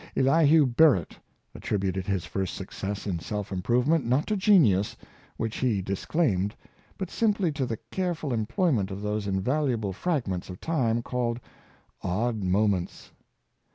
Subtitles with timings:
[0.17, 1.15] Elihu Burritt
[1.53, 4.97] attributed his first success in self improvement, not to genius,
[5.37, 6.55] which he disclaimed,
[6.97, 11.03] but simply to the careful employment of those invaluable fragments of 260'' The Hours Perisho
[11.03, 11.39] time called
[12.35, 13.11] ''odd moments."